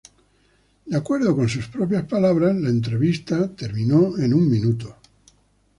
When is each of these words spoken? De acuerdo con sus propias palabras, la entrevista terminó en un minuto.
De 0.87 0.97
acuerdo 0.97 1.35
con 1.35 1.47
sus 1.47 1.67
propias 1.67 2.05
palabras, 2.07 2.55
la 2.55 2.69
entrevista 2.69 3.47
terminó 3.55 4.17
en 4.17 4.33
un 4.33 4.49
minuto. 4.49 4.95